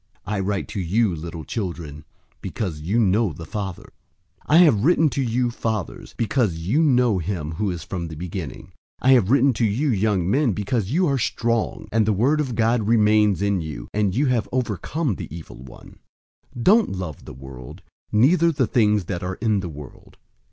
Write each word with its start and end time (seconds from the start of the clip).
I 0.25 0.39
write 0.39 0.67
to 0.69 0.79
you, 0.79 1.13
little 1.15 1.43
children, 1.43 2.05
because 2.41 2.79
you 2.81 2.99
know 2.99 3.31
the 3.33 3.45
Father. 3.45 3.83
002:014 4.49 4.57
I 4.57 4.57
have 4.57 4.83
written 4.83 5.09
to 5.09 5.21
you, 5.21 5.51
fathers, 5.51 6.15
because 6.17 6.55
you 6.55 6.81
know 6.81 7.19
him 7.19 7.51
who 7.51 7.69
is 7.69 7.83
from 7.83 8.07
the 8.07 8.15
beginning. 8.15 8.71
I 8.99 9.11
have 9.11 9.29
written 9.29 9.53
to 9.53 9.63
you, 9.63 9.89
young 9.91 10.27
men, 10.27 10.53
because 10.53 10.89
you 10.89 11.05
are 11.05 11.19
strong, 11.19 11.87
and 11.91 12.07
the 12.07 12.13
word 12.13 12.41
of 12.41 12.55
God 12.55 12.87
remains 12.87 13.43
in 13.43 13.61
you, 13.61 13.89
and 13.93 14.15
you 14.15 14.25
have 14.25 14.49
overcome 14.51 15.13
the 15.17 15.27
evil 15.29 15.57
one. 15.57 15.99
002:015 16.57 16.63
Don't 16.63 16.91
love 16.95 17.25
the 17.25 17.33
world, 17.35 17.83
neither 18.11 18.51
the 18.51 18.65
things 18.65 19.03
that 19.05 19.21
are 19.21 19.35
in 19.35 19.59
the 19.59 19.69
world. 19.69 20.17